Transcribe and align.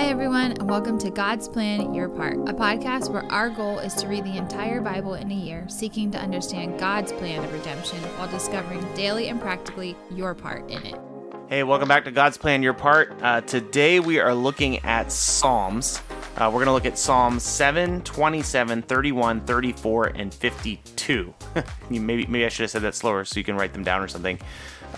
Hi, 0.00 0.06
everyone, 0.06 0.52
and 0.52 0.66
welcome 0.66 0.96
to 1.00 1.10
God's 1.10 1.46
Plan 1.46 1.92
Your 1.92 2.08
Part, 2.08 2.36
a 2.48 2.54
podcast 2.54 3.10
where 3.10 3.30
our 3.30 3.50
goal 3.50 3.78
is 3.80 3.92
to 3.96 4.08
read 4.08 4.24
the 4.24 4.38
entire 4.38 4.80
Bible 4.80 5.12
in 5.12 5.30
a 5.30 5.34
year, 5.34 5.68
seeking 5.68 6.10
to 6.12 6.18
understand 6.18 6.80
God's 6.80 7.12
plan 7.12 7.44
of 7.44 7.52
redemption 7.52 7.98
while 8.16 8.26
discovering 8.26 8.82
daily 8.94 9.28
and 9.28 9.38
practically 9.38 9.94
your 10.10 10.34
part 10.34 10.70
in 10.70 10.82
it. 10.86 10.98
Hey, 11.50 11.64
welcome 11.64 11.86
back 11.86 12.04
to 12.04 12.10
God's 12.10 12.38
Plan 12.38 12.62
Your 12.62 12.72
Part. 12.72 13.12
Uh, 13.20 13.42
today 13.42 14.00
we 14.00 14.18
are 14.18 14.34
looking 14.34 14.78
at 14.86 15.12
Psalms. 15.12 16.00
Uh, 16.38 16.46
we're 16.46 16.64
going 16.64 16.66
to 16.66 16.72
look 16.72 16.86
at 16.86 16.96
Psalms 16.96 17.42
7, 17.42 18.00
27, 18.00 18.80
31, 18.80 19.42
34, 19.42 20.06
and 20.06 20.32
52. 20.32 21.34
maybe, 21.90 22.24
maybe 22.24 22.46
I 22.46 22.48
should 22.48 22.62
have 22.62 22.70
said 22.70 22.82
that 22.82 22.94
slower 22.94 23.26
so 23.26 23.38
you 23.38 23.44
can 23.44 23.54
write 23.54 23.74
them 23.74 23.84
down 23.84 24.00
or 24.00 24.08
something. 24.08 24.38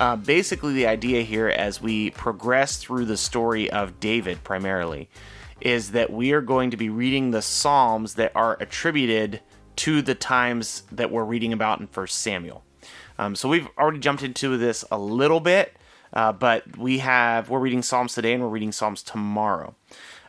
Uh, 0.00 0.16
basically, 0.16 0.72
the 0.72 0.86
idea 0.86 1.22
here 1.22 1.48
as 1.48 1.80
we 1.80 2.10
progress 2.10 2.76
through 2.76 3.04
the 3.04 3.16
story 3.16 3.70
of 3.70 4.00
David 4.00 4.42
primarily 4.42 5.08
is 5.60 5.92
that 5.92 6.12
we 6.12 6.32
are 6.32 6.40
going 6.40 6.70
to 6.70 6.76
be 6.76 6.88
reading 6.88 7.30
the 7.30 7.42
Psalms 7.42 8.14
that 8.14 8.32
are 8.34 8.56
attributed 8.60 9.40
to 9.76 10.02
the 10.02 10.14
times 10.14 10.82
that 10.90 11.10
we're 11.10 11.24
reading 11.24 11.52
about 11.52 11.80
in 11.80 11.86
First 11.86 12.18
Samuel. 12.18 12.64
Um, 13.18 13.36
so 13.36 13.48
we've 13.48 13.68
already 13.78 14.00
jumped 14.00 14.22
into 14.22 14.56
this 14.56 14.84
a 14.90 14.98
little 14.98 15.40
bit, 15.40 15.76
uh, 16.12 16.32
but 16.32 16.76
we 16.76 16.98
have 16.98 17.48
we're 17.48 17.60
reading 17.60 17.82
Psalms 17.82 18.14
today 18.14 18.32
and 18.32 18.42
we're 18.42 18.48
reading 18.48 18.72
Psalms 18.72 19.02
tomorrow. 19.02 19.74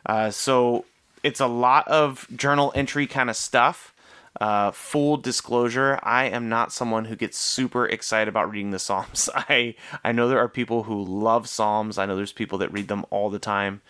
Uh, 0.06 0.30
so 0.30 0.84
it's 1.22 1.40
a 1.40 1.46
lot 1.46 1.88
of 1.88 2.28
journal 2.36 2.70
entry 2.74 3.06
kind 3.06 3.30
of 3.30 3.36
stuff. 3.36 3.93
Uh, 4.40 4.72
full 4.72 5.16
disclosure, 5.16 5.98
I 6.02 6.24
am 6.24 6.48
not 6.48 6.72
someone 6.72 7.04
who 7.04 7.14
gets 7.14 7.38
super 7.38 7.86
excited 7.86 8.28
about 8.28 8.50
reading 8.50 8.72
the 8.72 8.78
Psalms. 8.80 9.30
I 9.34 9.76
I 10.02 10.12
know 10.12 10.28
there 10.28 10.40
are 10.40 10.48
people 10.48 10.84
who 10.84 11.04
love 11.04 11.48
Psalms. 11.48 11.98
I 11.98 12.06
know 12.06 12.16
there's 12.16 12.32
people 12.32 12.58
that 12.58 12.72
read 12.72 12.88
them 12.88 13.06
all 13.10 13.30
the 13.30 13.38
time. 13.38 13.80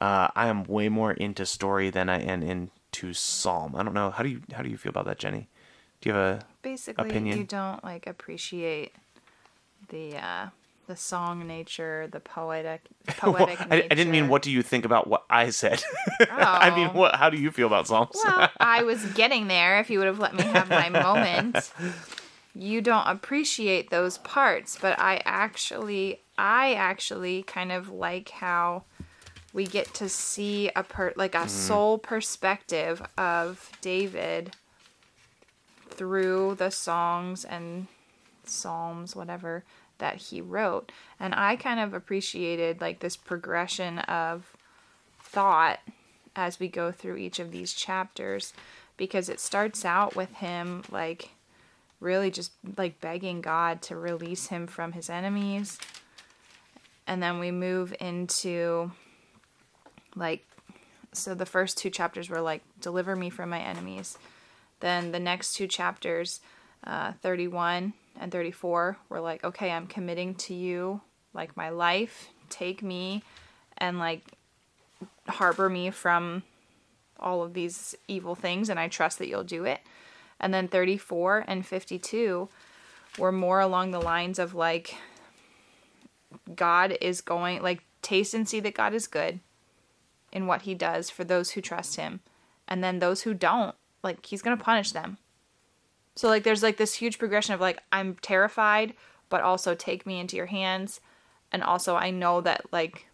Uh, 0.00 0.28
I 0.34 0.48
am 0.48 0.64
way 0.64 0.88
more 0.88 1.12
into 1.12 1.44
story 1.44 1.90
than 1.90 2.08
I 2.08 2.20
am 2.20 2.42
into 2.42 3.12
Psalm. 3.12 3.76
I 3.76 3.82
don't 3.82 3.92
know 3.92 4.10
how 4.10 4.22
do 4.22 4.30
you 4.30 4.40
how 4.54 4.62
do 4.62 4.70
you 4.70 4.78
feel 4.78 4.90
about 4.90 5.04
that, 5.04 5.18
Jenny? 5.18 5.48
Do 6.00 6.08
you 6.08 6.14
have 6.14 6.40
a 6.40 6.46
basically 6.62 7.10
opinion? 7.10 7.36
you 7.36 7.44
don't 7.44 7.84
like 7.84 8.06
appreciate 8.06 8.94
the 9.90 10.16
uh 10.16 10.46
the 10.90 10.96
song 10.96 11.46
nature, 11.46 12.08
the 12.10 12.18
poetic 12.18 12.82
poetic 13.06 13.60
Well, 13.60 13.68
I, 13.70 13.86
I 13.88 13.94
didn't 13.94 14.10
mean 14.10 14.28
what 14.28 14.42
do 14.42 14.50
you 14.50 14.60
think 14.60 14.84
about 14.84 15.06
what 15.06 15.24
I 15.30 15.50
said. 15.50 15.82
I 16.30 16.74
mean 16.74 16.88
Oh. 16.88 16.98
what 16.98 17.14
how 17.14 17.30
do 17.30 17.38
you 17.38 17.52
feel 17.52 17.68
about 17.68 17.86
Psalms? 17.86 18.16
Well, 18.24 18.50
I 18.58 18.82
was 18.90 19.04
getting 19.12 19.46
there 19.46 19.78
if 19.78 19.88
you 19.88 19.98
would 19.98 20.08
have 20.08 20.18
let 20.18 20.34
me 20.34 20.42
have 20.42 20.68
my 20.68 20.88
moment. 20.88 21.72
You 22.56 22.80
don't 22.80 23.06
appreciate 23.06 23.90
those 23.90 24.18
parts, 24.18 24.76
but 24.80 24.98
I 24.98 25.22
actually 25.24 26.22
I 26.36 26.74
actually 26.74 27.44
kind 27.44 27.70
of 27.70 27.88
like 27.88 28.30
how 28.30 28.82
we 29.52 29.66
get 29.66 29.94
to 29.94 30.08
see 30.08 30.70
a 30.74 30.82
per 30.82 31.12
like 31.14 31.36
a 31.36 31.38
mm-hmm. 31.38 31.48
soul 31.48 31.98
perspective 31.98 33.00
of 33.16 33.70
David 33.80 34.56
through 35.88 36.56
the 36.56 36.70
songs 36.70 37.44
and 37.44 37.86
psalms 38.44 39.14
whatever 39.14 39.64
that 40.00 40.16
he 40.16 40.40
wrote 40.40 40.90
and 41.18 41.34
i 41.34 41.54
kind 41.56 41.78
of 41.80 41.94
appreciated 41.94 42.80
like 42.80 42.98
this 42.98 43.16
progression 43.16 44.00
of 44.00 44.56
thought 45.22 45.78
as 46.34 46.58
we 46.58 46.68
go 46.68 46.90
through 46.90 47.16
each 47.16 47.38
of 47.38 47.52
these 47.52 47.72
chapters 47.72 48.52
because 48.96 49.28
it 49.28 49.40
starts 49.40 49.84
out 49.84 50.14
with 50.16 50.32
him 50.34 50.82
like 50.90 51.30
really 52.00 52.30
just 52.30 52.52
like 52.76 53.00
begging 53.00 53.40
God 53.40 53.82
to 53.82 53.96
release 53.96 54.46
him 54.46 54.66
from 54.66 54.92
his 54.92 55.08
enemies. 55.08 55.78
And 57.06 57.22
then 57.22 57.38
we 57.38 57.50
move 57.50 57.94
into 58.00 58.90
like 60.16 60.44
so 61.12 61.34
the 61.34 61.46
first 61.46 61.76
two 61.76 61.90
chapters 61.90 62.28
were 62.28 62.40
like 62.40 62.62
deliver 62.80 63.14
me 63.14 63.30
from 63.30 63.50
my 63.50 63.60
enemies. 63.60 64.18
Then 64.80 65.12
the 65.12 65.20
next 65.20 65.54
two 65.54 65.66
chapters 65.66 66.40
uh, 66.84 67.12
31 67.20 67.92
and 68.18 68.32
34 68.32 68.96
were 69.08 69.20
like 69.20 69.44
okay, 69.44 69.70
I'm 69.70 69.86
committing 69.86 70.34
to 70.36 70.54
you 70.54 71.00
like 71.34 71.56
my 71.56 71.70
life. 71.70 72.30
Take 72.48 72.82
me 72.82 73.22
and 73.78 73.98
like 73.98 74.22
harbor 75.28 75.68
me 75.68 75.90
from 75.90 76.42
all 77.18 77.42
of 77.42 77.54
these 77.54 77.94
evil 78.08 78.34
things 78.34 78.68
and 78.68 78.80
I 78.80 78.88
trust 78.88 79.18
that 79.18 79.28
you'll 79.28 79.44
do 79.44 79.64
it. 79.64 79.80
And 80.40 80.54
then 80.54 80.68
34 80.68 81.44
and 81.46 81.66
52 81.66 82.48
were 83.18 83.32
more 83.32 83.60
along 83.60 83.90
the 83.90 84.00
lines 84.00 84.38
of 84.38 84.54
like 84.54 84.96
God 86.54 86.96
is 87.00 87.20
going 87.20 87.62
like 87.62 87.82
taste 88.02 88.34
and 88.34 88.48
see 88.48 88.60
that 88.60 88.74
God 88.74 88.94
is 88.94 89.06
good 89.06 89.40
in 90.32 90.46
what 90.46 90.62
he 90.62 90.74
does 90.74 91.10
for 91.10 91.24
those 91.24 91.50
who 91.50 91.60
trust 91.60 91.96
him. 91.96 92.20
And 92.68 92.82
then 92.84 92.98
those 92.98 93.22
who 93.22 93.34
don't, 93.34 93.74
like 94.02 94.24
he's 94.26 94.42
going 94.42 94.56
to 94.56 94.64
punish 94.64 94.92
them. 94.92 95.18
So 96.16 96.28
like 96.28 96.42
there's 96.42 96.62
like 96.62 96.76
this 96.76 96.94
huge 96.94 97.18
progression 97.18 97.54
of 97.54 97.60
like 97.60 97.82
I'm 97.92 98.16
terrified, 98.16 98.94
but 99.28 99.42
also 99.42 99.74
take 99.74 100.06
me 100.06 100.18
into 100.18 100.36
your 100.36 100.46
hands. 100.46 101.00
And 101.52 101.62
also 101.62 101.96
I 101.96 102.10
know 102.10 102.40
that 102.40 102.72
like 102.72 103.06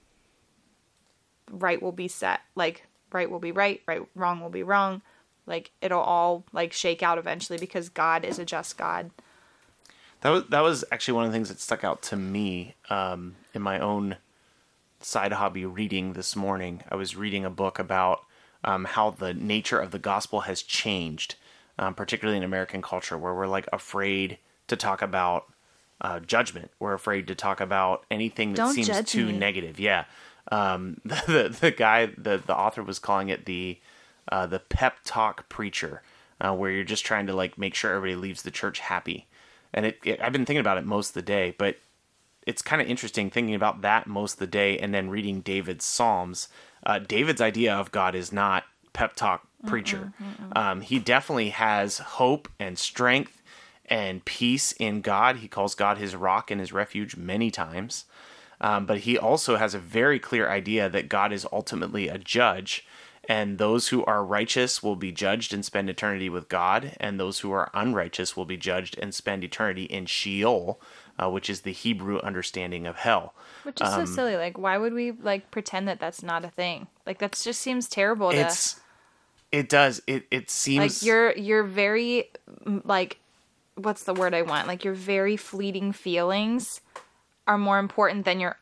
right 1.51 1.81
will 1.81 1.93
be 1.93 2.09
set 2.09 2.41
like 2.57 2.87
right 3.13 3.31
will 3.31 3.39
be 3.39 3.53
right 3.53 3.81
right 3.87 4.03
wrong 4.15 4.41
will 4.41 4.51
be 4.51 4.63
wrong. 4.63 5.03
Like 5.47 5.71
it'll 5.81 6.01
all 6.01 6.45
like 6.53 6.73
shake 6.73 7.03
out 7.03 7.19
eventually 7.19 7.59
because 7.59 7.89
god 7.89 8.25
is 8.25 8.39
a 8.39 8.45
just 8.45 8.77
god. 8.77 9.11
That 10.23 10.31
was 10.31 10.45
that 10.49 10.61
was 10.61 10.85
actually 10.91 11.15
one 11.15 11.25
of 11.25 11.31
the 11.31 11.37
things 11.37 11.49
that 11.49 11.61
stuck 11.61 11.85
out 11.85 12.03
to 12.03 12.17
me 12.17 12.75
um, 12.91 13.37
in 13.55 13.63
my 13.63 13.79
own 13.79 14.17
side 15.01 15.33
hobby 15.33 15.65
reading 15.65 16.15
this 16.15 16.35
morning. 16.35 16.83
I 16.91 16.97
was 16.97 17.17
reading 17.17 17.45
a 17.45 17.51
book 17.51 17.79
about 17.79 18.25
um, 18.65 18.85
how 18.85 19.11
the 19.11 19.35
nature 19.35 19.79
of 19.79 19.91
the 19.91 19.99
gospel 19.99 20.41
has 20.41 20.63
changed, 20.63 21.37
um, 21.79 21.95
particularly 21.95 22.37
in 22.37 22.45
American 22.45 22.83
culture, 22.83 23.19
where 23.19 23.35
we're 23.35 23.47
like 23.47 23.69
afraid 23.73 24.39
to 24.69 24.77
talk 24.77 25.03
about 25.03 25.47
uh, 26.01 26.21
judgment. 26.21 26.71
We're 26.79 26.95
afraid 26.95 27.27
to 27.29 27.35
talk 27.35 27.61
about 27.61 28.05
anything 28.11 28.53
that 28.53 28.57
Don't 28.57 28.75
seems 28.75 29.11
too 29.11 29.27
me. 29.27 29.39
negative. 29.39 29.81
Yeah, 29.81 30.05
um, 30.51 31.01
the, 31.05 31.23
the 31.27 31.57
the 31.61 31.71
guy 31.71 32.07
the 32.07 32.43
the 32.45 32.57
author 32.57 32.83
was 32.83 32.99
calling 32.99 33.29
it 33.29 33.47
the 33.47 33.79
uh, 34.31 34.47
the 34.47 34.59
pep 34.59 34.99
talk 35.05 35.49
preacher, 35.49 36.03
uh, 36.41 36.55
where 36.55 36.71
you're 36.71 36.85
just 36.85 37.07
trying 37.07 37.27
to 37.27 37.33
like 37.33 37.59
make 37.59 37.75
sure 37.75 37.93
everybody 37.93 38.17
leaves 38.17 38.43
the 38.43 38.51
church 38.51 38.81
happy. 38.81 39.27
And 39.73 39.87
it, 39.87 39.99
it 40.05 40.21
I've 40.21 40.33
been 40.33 40.47
thinking 40.47 40.61
about 40.61 40.79
it 40.79 40.85
most 40.85 41.09
of 41.11 41.15
the 41.15 41.23
day, 41.23 41.55
but 41.59 41.77
it's 42.47 42.63
kind 42.63 42.81
of 42.81 42.89
interesting 42.89 43.29
thinking 43.29 43.55
about 43.55 43.83
that 43.83 44.07
most 44.07 44.35
of 44.35 44.39
the 44.39 44.47
day 44.47 44.79
and 44.79 44.95
then 44.95 45.11
reading 45.11 45.41
David's 45.41 45.85
Psalms. 45.85 46.49
Uh, 46.85 47.01
David's 47.01 47.41
idea 47.41 47.75
of 47.75 47.91
God 47.91 48.15
is 48.15 48.33
not 48.33 48.65
pep 48.97 49.15
talk 49.15 49.47
preacher. 49.67 50.13
Um, 50.55 50.81
he 50.81 50.99
definitely 50.99 51.51
has 51.51 51.99
hope 51.99 52.49
and 52.59 52.79
strength 52.79 53.43
and 53.87 54.25
peace 54.25 54.73
in 54.73 55.01
God. 55.01 55.37
He 55.37 55.49
calls 55.49 55.75
God 55.75 55.99
his 55.99 56.17
rock 56.17 56.51
and 56.51 56.61
his 56.61 56.73
refuge 56.73 57.17
many 57.17 57.51
times. 57.51 58.05
Um, 58.61 58.87
but 58.87 58.99
he 59.01 59.19
also 59.19 59.57
has 59.57 59.75
a 59.75 59.79
very 59.79 60.19
clear 60.19 60.49
idea 60.49 60.89
that 60.89 61.09
God 61.11 61.31
is 61.33 61.47
ultimately 61.53 62.09
a 62.09 62.17
judge, 62.19 62.87
and 63.29 63.59
those 63.59 63.89
who 63.89 64.03
are 64.07 64.25
righteous 64.25 64.83
will 64.83 64.97
be 64.97 65.13
judged 65.13 65.53
and 65.53 65.63
spend 65.65 65.91
eternity 65.91 66.29
with 66.31 66.49
God, 66.49 66.97
and 66.99 67.21
those 67.21 67.41
who 67.41 67.53
are 67.53 67.71
unrighteous 67.75 68.35
will 68.37 68.47
be 68.47 68.57
judged 68.57 68.99
and 68.99 69.13
spend 69.15 69.45
eternity 69.45 69.85
in 69.85 70.07
Sheol, 70.07 70.81
uh, 71.19 71.29
which 71.29 71.51
is 71.51 71.61
the 71.63 71.73
Hebrew 71.73 72.19
understanding 72.21 72.87
of 72.87 72.97
hell. 72.97 73.35
which 73.65 73.81
is 73.83 73.91
so 73.91 74.05
silly 74.07 74.37
like 74.37 74.57
why 74.57 74.79
would 74.79 74.95
we 74.95 75.11
like 75.13 75.51
pretend 75.51 75.87
that 75.89 75.99
that's 76.01 76.23
not 76.23 76.45
a 76.45 76.49
thing 76.51 76.87
like 77.05 77.19
that 77.19 77.33
just 77.33 77.61
seems 77.61 77.89
terrible 77.89 78.31
to 78.31 78.37
It's 78.39 78.81
it 79.53 79.69
does. 79.69 80.03
It 80.07 80.27
it 80.31 80.51
seems 80.51 81.03
like 81.03 81.07
you're 81.07 81.37
you're 81.37 81.63
very 81.63 82.31
like 82.85 83.19
what's 83.77 84.05
the 84.05 84.15
word 84.15 84.35
i 84.35 84.43
want? 84.43 84.67
Like 84.67 84.85
your 84.85 84.95
very 84.95 85.37
fleeting 85.37 85.93
feelings 85.93 86.81
are 87.47 87.59
more 87.59 87.79
important 87.79 88.25
than 88.25 88.41
your 88.41 88.57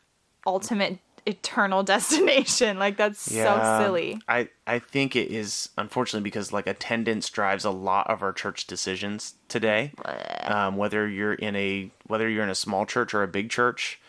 ultimate 0.47 0.99
eternal 1.27 1.83
destination. 1.84 2.78
Like 2.78 2.97
that's 2.97 3.21
so 3.21 3.81
silly. 3.81 4.20
I 4.29 4.49
I 4.67 4.79
think 4.79 5.17
it 5.17 5.31
is 5.31 5.70
unfortunately 5.79 6.25
because 6.25 6.53
like 6.53 6.67
attendance 6.67 7.31
drives 7.31 7.64
a 7.64 7.70
lot 7.70 8.08
of 8.08 8.23
our 8.23 8.32
church 8.32 8.67
decisions 8.67 9.35
today. 9.49 9.93
Um, 10.43 10.76
whether 10.76 11.08
you're 11.08 11.35
in 11.35 11.56
a 11.56 11.91
whether 12.06 12.29
you're 12.29 12.44
in 12.44 12.50
a 12.50 12.55
small 12.55 12.87
church 12.87 13.14
or 13.14 13.23
a 13.23 13.29
big 13.29 13.50
church, 13.50 14.00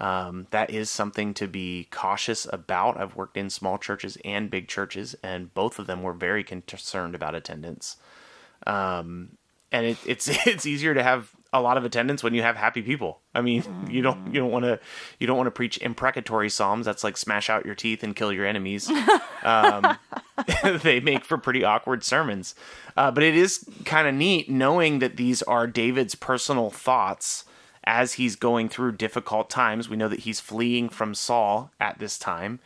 um, 0.00 0.46
that 0.50 0.70
is 0.70 0.90
something 0.90 1.34
to 1.34 1.46
be 1.46 1.88
cautious 1.90 2.46
about. 2.52 2.98
I've 2.98 3.14
worked 3.16 3.36
in 3.36 3.50
small 3.50 3.78
churches 3.78 4.18
and 4.24 4.50
big 4.50 4.68
churches, 4.68 5.14
and 5.22 5.54
both 5.54 5.78
of 5.78 5.86
them 5.86 6.02
were 6.02 6.12
very 6.12 6.42
concerned 6.42 7.14
about 7.14 7.34
attendance. 7.34 7.96
Um, 8.66 9.36
and 9.70 9.86
it, 9.86 9.98
it's 10.06 10.28
it's 10.46 10.66
easier 10.66 10.94
to 10.94 11.02
have 11.02 11.30
a 11.52 11.60
lot 11.60 11.76
of 11.76 11.84
attendance 11.84 12.24
when 12.24 12.34
you 12.34 12.42
have 12.42 12.56
happy 12.56 12.82
people. 12.82 13.20
I 13.32 13.40
mean, 13.40 13.62
you 13.88 14.02
don't 14.02 14.34
you 14.34 14.40
don't 14.40 14.50
want 14.50 14.64
to 14.64 14.80
you 15.20 15.26
don't 15.28 15.36
want 15.36 15.46
to 15.46 15.52
preach 15.52 15.78
imprecatory 15.78 16.50
psalms. 16.50 16.86
That's 16.86 17.04
like 17.04 17.16
smash 17.16 17.48
out 17.48 17.64
your 17.64 17.76
teeth 17.76 18.02
and 18.02 18.16
kill 18.16 18.32
your 18.32 18.46
enemies. 18.46 18.90
um, 19.44 19.96
they 20.82 20.98
make 20.98 21.24
for 21.24 21.38
pretty 21.38 21.62
awkward 21.62 22.02
sermons. 22.02 22.56
Uh, 22.96 23.12
but 23.12 23.22
it 23.22 23.36
is 23.36 23.64
kind 23.84 24.08
of 24.08 24.14
neat 24.14 24.50
knowing 24.50 24.98
that 24.98 25.16
these 25.16 25.42
are 25.42 25.68
David's 25.68 26.16
personal 26.16 26.70
thoughts 26.70 27.44
as 27.86 28.14
he's 28.14 28.36
going 28.36 28.68
through 28.68 28.92
difficult 28.92 29.50
times. 29.50 29.88
We 29.88 29.96
know 29.96 30.08
that 30.08 30.20
he's 30.20 30.40
fleeing 30.40 30.88
from 30.88 31.14
Saul 31.14 31.70
at 31.80 31.98
this 31.98 32.18
time. 32.18 32.60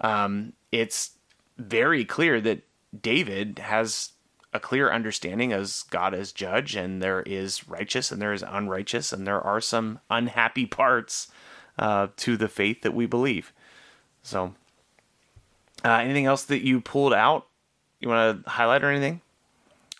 um, 0.00 0.54
it's 0.72 1.10
very 1.58 2.04
clear 2.04 2.40
that 2.40 2.62
David 3.02 3.58
has 3.58 4.12
a 4.52 4.60
clear 4.60 4.90
understanding 4.90 5.52
as 5.52 5.84
God 5.84 6.14
as 6.14 6.32
judge, 6.32 6.74
and 6.74 7.02
there 7.02 7.22
is 7.22 7.68
righteous 7.68 8.10
and 8.10 8.20
there 8.20 8.32
is 8.32 8.42
unrighteous, 8.46 9.12
and 9.12 9.26
there 9.26 9.40
are 9.40 9.60
some 9.60 10.00
unhappy 10.10 10.66
parts 10.80 11.28
uh, 11.78 12.08
to 12.16 12.36
the 12.36 12.48
faith 12.48 12.82
that 12.82 12.94
we 12.94 13.06
believe. 13.06 13.52
So, 14.22 14.54
uh, 15.84 15.92
anything 15.94 16.26
else 16.26 16.44
that 16.44 16.64
you 16.64 16.80
pulled 16.80 17.14
out? 17.14 17.46
You 18.00 18.08
want 18.08 18.44
to 18.44 18.50
highlight 18.50 18.82
or 18.82 18.90
anything? 18.90 19.20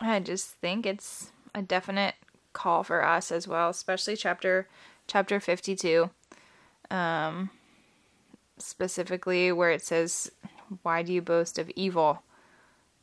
I 0.00 0.20
just 0.20 0.48
think 0.48 0.86
it's 0.86 1.30
a 1.54 1.62
definite 1.62 2.14
call 2.52 2.82
for 2.82 3.04
us 3.04 3.30
as 3.30 3.46
well, 3.46 3.70
especially 3.70 4.16
chapter 4.16 4.68
chapter 5.06 5.40
52. 5.40 6.10
Um 6.90 7.50
specifically 8.58 9.50
where 9.50 9.70
it 9.70 9.82
says 9.82 10.30
why 10.82 11.02
do 11.02 11.12
you 11.12 11.22
boast 11.22 11.58
of 11.58 11.70
evil? 11.70 12.22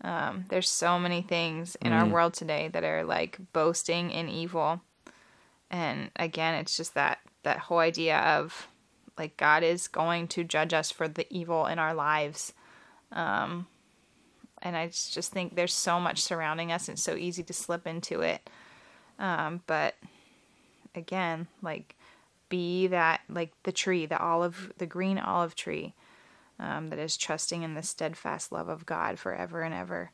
Um, 0.02 0.46
there's 0.50 0.70
so 0.70 1.00
many 1.00 1.22
things 1.22 1.76
in 1.82 1.92
mm. 1.92 2.00
our 2.00 2.06
world 2.06 2.34
today 2.34 2.70
that 2.70 2.84
are 2.84 3.04
like 3.04 3.40
boasting 3.52 4.12
in 4.12 4.30
evil. 4.30 4.82
And 5.70 6.12
again, 6.16 6.56
it's 6.56 6.78
just 6.78 6.94
that 6.94 7.20
that 7.44 7.60
whole 7.60 7.80
idea 7.80 8.20
of 8.20 8.68
like 9.18 9.38
God 9.38 9.64
is 9.64 9.88
going 9.88 10.28
to 10.30 10.44
judge 10.44 10.74
us 10.74 10.92
for 10.92 11.08
the 11.08 11.26
evil 11.34 11.66
in 11.66 11.80
our 11.80 11.94
lives. 11.94 12.54
Um, 13.12 13.68
and 14.62 14.76
I 14.76 14.88
just 14.88 15.32
think 15.32 15.56
there's 15.56 15.74
so 15.74 16.00
much 16.00 16.22
surrounding 16.22 16.72
us 16.72 16.88
and 16.88 16.96
it's 16.96 17.04
so 17.04 17.16
easy 17.16 17.44
to 17.44 17.54
slip 17.54 17.88
into 17.88 18.22
it. 18.22 18.50
Um, 19.20 19.62
but 19.68 19.96
again, 20.96 21.48
like 21.62 21.96
be 22.50 22.88
that 22.88 23.22
like 23.30 23.52
the 23.64 23.72
tree, 23.72 24.06
the 24.06 24.20
olive, 24.20 24.72
the 24.78 24.86
green 24.86 25.18
olive 25.18 25.56
tree 25.56 25.94
um, 26.60 26.88
that 26.90 27.00
is 27.00 27.18
trusting 27.18 27.64
in 27.64 27.74
the 27.74 27.84
steadfast 27.84 28.52
love 28.52 28.70
of 28.70 28.86
God 28.86 29.20
forever 29.20 29.62
and 29.62 29.74
ever. 29.74 30.12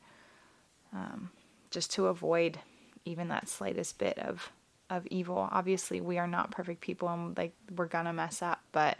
Um, 0.93 1.31
just 1.71 1.91
to 1.93 2.07
avoid 2.07 2.59
even 3.05 3.27
that 3.29 3.49
slightest 3.49 3.97
bit 3.97 4.19
of 4.19 4.51
of 4.89 5.07
evil. 5.07 5.47
Obviously, 5.51 6.01
we 6.01 6.17
are 6.17 6.27
not 6.27 6.51
perfect 6.51 6.81
people, 6.81 7.09
and 7.09 7.35
like 7.37 7.53
we're 7.75 7.87
gonna 7.87 8.13
mess 8.13 8.41
up, 8.41 8.61
but 8.71 8.97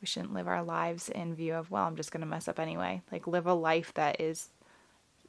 we 0.00 0.06
shouldn't 0.06 0.34
live 0.34 0.48
our 0.48 0.62
lives 0.62 1.08
in 1.08 1.34
view 1.34 1.54
of 1.54 1.70
well, 1.70 1.84
I'm 1.84 1.96
just 1.96 2.10
gonna 2.10 2.26
mess 2.26 2.48
up 2.48 2.58
anyway. 2.58 3.02
Like 3.10 3.26
live 3.26 3.46
a 3.46 3.54
life 3.54 3.92
that 3.94 4.20
is 4.20 4.48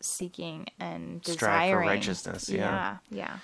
seeking 0.03 0.67
and 0.79 1.21
desiring 1.21 1.38
Strive 1.38 1.71
for 1.71 1.79
righteousness. 1.79 2.50
Yeah, 2.50 2.97
yeah. 3.09 3.17
yeah. 3.17 3.38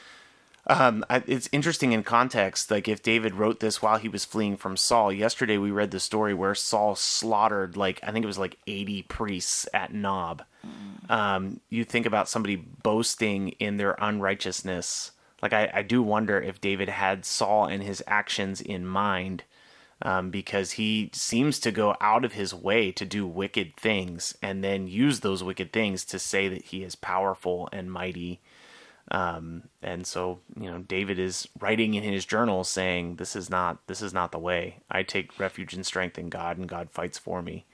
Um, 0.68 1.04
it's 1.10 1.50
interesting 1.52 1.94
in 1.94 2.04
context. 2.04 2.70
Like 2.70 2.88
if 2.88 3.02
David 3.02 3.34
wrote 3.34 3.60
this 3.60 3.82
while 3.82 3.98
he 3.98 4.08
was 4.08 4.24
fleeing 4.24 4.56
from 4.56 4.78
Saul. 4.78 5.12
Yesterday 5.12 5.58
we 5.58 5.72
read 5.72 5.90
the 5.90 6.00
story 6.00 6.34
where 6.34 6.54
Saul 6.54 6.96
slaughtered 6.96 7.76
like 7.76 8.00
I 8.04 8.12
think 8.12 8.24
it 8.24 8.28
was 8.28 8.38
like 8.38 8.58
eighty 8.68 9.02
priests 9.02 9.68
at 9.74 9.94
Nob. 9.94 10.44
Mm. 10.66 11.12
Um, 11.12 11.60
you 11.70 11.84
think 11.84 12.06
about 12.06 12.30
somebody 12.30 12.56
boasting 12.56 13.50
in 13.60 13.78
their 13.78 13.96
unrighteousness. 14.00 15.12
Like 15.42 15.54
I, 15.54 15.72
I 15.74 15.82
do 15.82 16.04
wonder 16.04 16.40
if 16.40 16.62
David 16.62 16.90
had 16.90 17.26
Saul 17.26 17.66
and 17.66 17.82
his 17.82 18.04
actions 18.06 18.62
in 18.62 18.86
mind, 18.86 19.44
um, 20.02 20.30
because 20.30 20.72
he 20.74 21.10
seems 21.14 21.60
to 21.60 21.72
go 21.72 21.96
out 22.00 22.24
of 22.24 22.34
his 22.34 22.54
way 22.54 22.92
to 22.92 23.06
do 23.06 23.28
wicked 23.28 23.76
things 23.76 24.38
and 24.42 24.64
then 24.64 24.88
use 24.88 25.20
those 25.20 25.44
wicked 25.44 25.74
things 25.74 26.06
to 26.06 26.20
say 26.20 26.48
that 26.48 26.66
he 26.66 26.84
is 26.84 26.96
powerful 26.96 27.68
and 27.72 27.92
mighty 27.92 28.40
um, 29.12 29.64
and 29.82 30.06
so, 30.06 30.40
you 30.60 30.70
know, 30.70 30.80
David 30.80 31.18
is 31.18 31.48
writing 31.60 31.96
in 31.96 32.04
his 32.04 32.26
journal 32.26 32.64
saying, 32.64 33.16
"This 33.16 33.36
is 33.36 33.50
not 33.50 33.80
this 33.88 34.02
is 34.02 34.14
not 34.14 34.32
the 34.32 34.40
way. 34.40 34.78
I 34.90 35.04
take 35.04 35.40
refuge 35.40 35.74
and 35.74 35.86
strength 35.86 36.20
in 36.20 36.30
God, 36.30 36.58
and 36.58 36.70
God 36.70 36.92
fights 36.92 37.18
for 37.18 37.42
me." 37.42 37.66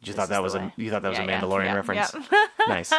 You 0.00 0.06
this 0.06 0.16
thought 0.16 0.28
that 0.28 0.42
was 0.42 0.54
way. 0.54 0.72
a 0.76 0.80
you 0.80 0.90
thought 0.90 1.02
that 1.02 1.14
yeah, 1.14 1.24
was 1.24 1.28
a 1.28 1.32
Mandalorian 1.32 1.66
yeah, 1.66 1.74
reference. 1.74 2.14
Yeah. 2.14 2.44
nice. 2.68 2.92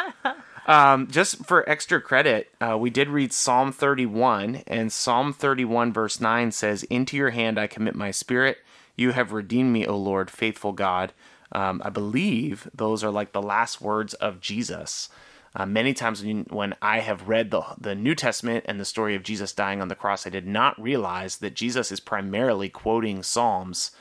Um, 0.65 1.07
just 1.07 1.45
for 1.45 1.67
extra 1.69 1.99
credit, 1.99 2.49
uh, 2.61 2.77
we 2.77 2.89
did 2.89 3.09
read 3.09 3.33
Psalm 3.33 3.71
31, 3.71 4.63
and 4.67 4.91
Psalm 4.93 5.33
31 5.33 5.91
verse 5.91 6.21
9 6.21 6.51
says, 6.51 6.83
"Into 6.83 7.17
your 7.17 7.31
hand 7.31 7.59
I 7.59 7.67
commit 7.67 7.95
my 7.95 8.11
spirit. 8.11 8.59
You 8.95 9.11
have 9.11 9.33
redeemed 9.33 9.73
me, 9.73 9.85
O 9.85 9.97
Lord, 9.97 10.31
faithful 10.31 10.71
God." 10.71 11.11
Um, 11.51 11.81
I 11.83 11.89
believe 11.89 12.69
those 12.73 13.03
are 13.03 13.11
like 13.11 13.31
the 13.31 13.41
last 13.41 13.81
words 13.81 14.13
of 14.15 14.39
Jesus. 14.41 15.09
Uh, 15.55 15.65
many 15.67 15.93
times 15.93 16.23
when, 16.23 16.45
when 16.49 16.73
I 16.81 16.99
have 16.99 17.27
read 17.27 17.51
the, 17.51 17.61
the 17.77 17.93
New 17.93 18.15
Testament 18.15 18.65
and 18.67 18.79
the 18.79 18.85
story 18.85 19.15
of 19.15 19.21
Jesus 19.21 19.53
dying 19.53 19.81
on 19.81 19.87
the 19.87 19.95
cross, 19.95 20.25
I 20.25 20.31
did 20.31 20.47
not 20.47 20.81
realize 20.81 21.37
that 21.37 21.53
Jesus 21.53 21.91
is 21.91 21.99
primarily 21.99 22.69
quoting 22.69 23.21
Psalms 23.21 23.91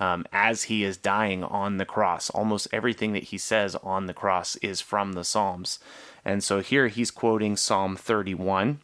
um, 0.00 0.24
as 0.32 0.64
he 0.64 0.84
is 0.84 0.96
dying 0.96 1.44
on 1.44 1.76
the 1.76 1.84
cross. 1.84 2.30
Almost 2.30 2.68
everything 2.72 3.12
that 3.12 3.24
he 3.24 3.38
says 3.38 3.76
on 3.76 4.06
the 4.06 4.14
cross 4.14 4.56
is 4.56 4.80
from 4.80 5.12
the 5.12 5.24
Psalms. 5.24 5.78
And 6.24 6.42
so 6.42 6.60
here 6.60 6.88
he's 6.88 7.10
quoting 7.10 7.56
Psalm 7.56 7.96
31, 7.96 8.80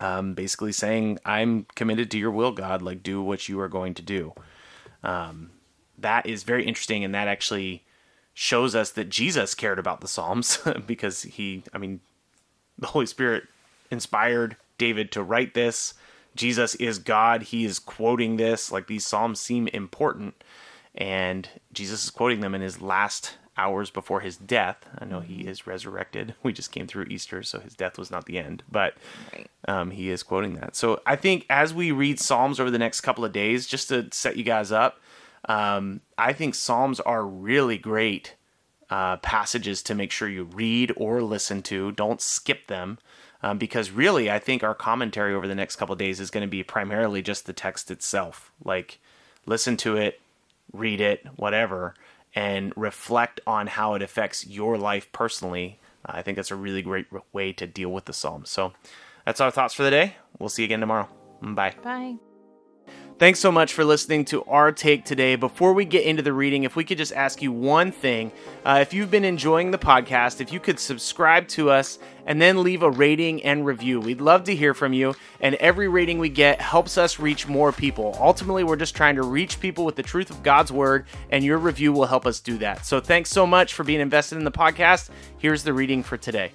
um, 0.00 0.34
basically 0.34 0.72
saying, 0.72 1.18
I'm 1.24 1.66
committed 1.74 2.10
to 2.10 2.18
your 2.18 2.30
will, 2.30 2.52
God, 2.52 2.82
like 2.82 3.02
do 3.02 3.22
what 3.22 3.48
you 3.48 3.58
are 3.60 3.68
going 3.68 3.94
to 3.94 4.02
do. 4.02 4.34
Um, 5.02 5.50
that 5.98 6.26
is 6.26 6.42
very 6.42 6.66
interesting, 6.66 7.04
and 7.04 7.14
that 7.14 7.28
actually 7.28 7.84
shows 8.34 8.74
us 8.74 8.90
that 8.90 9.08
Jesus 9.08 9.54
cared 9.54 9.78
about 9.78 10.00
the 10.00 10.08
Psalms 10.08 10.58
because 10.86 11.22
he, 11.22 11.64
I 11.72 11.78
mean, 11.78 12.00
the 12.78 12.88
Holy 12.88 13.06
Spirit 13.06 13.44
inspired 13.90 14.56
David 14.78 15.12
to 15.12 15.22
write 15.22 15.54
this. 15.54 15.94
Jesus 16.34 16.74
is 16.76 16.98
God. 16.98 17.42
He 17.42 17.64
is 17.64 17.78
quoting 17.78 18.36
this. 18.36 18.72
Like 18.72 18.86
these 18.86 19.06
Psalms 19.06 19.40
seem 19.40 19.68
important. 19.68 20.42
And 20.94 21.48
Jesus 21.72 22.04
is 22.04 22.10
quoting 22.10 22.40
them 22.40 22.54
in 22.54 22.60
his 22.60 22.80
last 22.80 23.36
hours 23.56 23.90
before 23.90 24.20
his 24.20 24.36
death. 24.36 24.86
I 24.98 25.04
know 25.04 25.20
he 25.20 25.42
is 25.42 25.66
resurrected. 25.66 26.34
We 26.42 26.52
just 26.52 26.72
came 26.72 26.86
through 26.86 27.04
Easter, 27.04 27.42
so 27.42 27.60
his 27.60 27.74
death 27.74 27.98
was 27.98 28.10
not 28.10 28.26
the 28.26 28.38
end, 28.38 28.62
but 28.70 28.94
um, 29.68 29.90
he 29.90 30.10
is 30.10 30.22
quoting 30.22 30.54
that. 30.54 30.74
So 30.74 31.00
I 31.06 31.16
think 31.16 31.46
as 31.48 31.72
we 31.72 31.92
read 31.92 32.18
Psalms 32.18 32.58
over 32.58 32.70
the 32.70 32.78
next 32.78 33.02
couple 33.02 33.24
of 33.24 33.32
days, 33.32 33.66
just 33.66 33.88
to 33.88 34.08
set 34.10 34.36
you 34.36 34.44
guys 34.44 34.72
up, 34.72 35.00
um, 35.48 36.00
I 36.18 36.32
think 36.32 36.54
Psalms 36.54 37.00
are 37.00 37.24
really 37.24 37.78
great 37.78 38.34
uh, 38.90 39.16
passages 39.18 39.82
to 39.84 39.94
make 39.94 40.10
sure 40.10 40.28
you 40.28 40.44
read 40.44 40.92
or 40.96 41.22
listen 41.22 41.62
to. 41.62 41.92
Don't 41.92 42.20
skip 42.20 42.66
them. 42.66 42.98
Um, 43.44 43.58
because 43.58 43.90
really, 43.90 44.30
I 44.30 44.38
think 44.38 44.62
our 44.62 44.74
commentary 44.74 45.34
over 45.34 45.48
the 45.48 45.54
next 45.54 45.76
couple 45.76 45.94
of 45.94 45.98
days 45.98 46.20
is 46.20 46.30
going 46.30 46.46
to 46.46 46.50
be 46.50 46.62
primarily 46.62 47.22
just 47.22 47.46
the 47.46 47.52
text 47.52 47.90
itself. 47.90 48.52
Like, 48.64 49.00
listen 49.46 49.76
to 49.78 49.96
it, 49.96 50.20
read 50.72 51.00
it, 51.00 51.26
whatever, 51.36 51.94
and 52.34 52.72
reflect 52.76 53.40
on 53.46 53.66
how 53.66 53.94
it 53.94 54.02
affects 54.02 54.46
your 54.46 54.78
life 54.78 55.10
personally. 55.12 55.78
I 56.04 56.22
think 56.22 56.36
that's 56.36 56.50
a 56.50 56.56
really 56.56 56.82
great 56.82 57.06
way 57.32 57.52
to 57.52 57.66
deal 57.66 57.92
with 57.92 58.06
the 58.06 58.12
Psalms. 58.12 58.50
So, 58.50 58.72
that's 59.24 59.40
our 59.40 59.50
thoughts 59.50 59.74
for 59.74 59.84
the 59.84 59.90
day. 59.90 60.16
We'll 60.38 60.48
see 60.48 60.62
you 60.62 60.66
again 60.66 60.80
tomorrow. 60.80 61.08
Bye. 61.40 61.74
Bye. 61.82 62.31
Thanks 63.18 63.38
so 63.38 63.52
much 63.52 63.72
for 63.72 63.84
listening 63.84 64.24
to 64.26 64.42
our 64.44 64.72
take 64.72 65.04
today. 65.04 65.36
Before 65.36 65.72
we 65.72 65.84
get 65.84 66.04
into 66.04 66.22
the 66.22 66.32
reading, 66.32 66.64
if 66.64 66.74
we 66.74 66.82
could 66.82 66.98
just 66.98 67.12
ask 67.12 67.40
you 67.40 67.52
one 67.52 67.92
thing. 67.92 68.32
Uh, 68.64 68.78
if 68.80 68.92
you've 68.92 69.12
been 69.12 69.24
enjoying 69.24 69.70
the 69.70 69.78
podcast, 69.78 70.40
if 70.40 70.52
you 70.52 70.58
could 70.58 70.80
subscribe 70.80 71.46
to 71.48 71.70
us 71.70 72.00
and 72.26 72.42
then 72.42 72.64
leave 72.64 72.82
a 72.82 72.90
rating 72.90 73.42
and 73.44 73.64
review. 73.64 74.00
We'd 74.00 74.20
love 74.20 74.44
to 74.44 74.56
hear 74.56 74.74
from 74.74 74.92
you, 74.92 75.14
and 75.40 75.54
every 75.56 75.88
rating 75.88 76.18
we 76.18 76.30
get 76.30 76.60
helps 76.60 76.98
us 76.98 77.18
reach 77.18 77.46
more 77.46 77.72
people. 77.72 78.16
Ultimately, 78.20 78.64
we're 78.64 78.76
just 78.76 78.96
trying 78.96 79.16
to 79.16 79.22
reach 79.22 79.60
people 79.60 79.84
with 79.84 79.96
the 79.96 80.02
truth 80.02 80.30
of 80.30 80.42
God's 80.42 80.72
word, 80.72 81.06
and 81.30 81.44
your 81.44 81.58
review 81.58 81.92
will 81.92 82.06
help 82.06 82.26
us 82.26 82.40
do 82.40 82.58
that. 82.58 82.86
So 82.86 83.00
thanks 83.00 83.30
so 83.30 83.46
much 83.46 83.74
for 83.74 83.84
being 83.84 84.00
invested 84.00 84.38
in 84.38 84.44
the 84.44 84.52
podcast. 84.52 85.10
Here's 85.38 85.62
the 85.62 85.72
reading 85.72 86.02
for 86.02 86.16
today 86.16 86.52